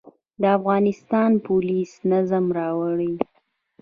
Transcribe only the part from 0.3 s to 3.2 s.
د افغانستان پولیس نظم راولي